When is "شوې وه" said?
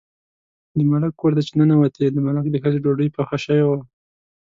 3.45-3.79